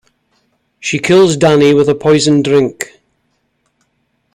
She 0.79 0.97
kills 0.97 1.37
Danny 1.37 1.75
with 1.75 1.87
a 1.87 1.93
poisoned 1.93 2.43
drink. 2.43 2.99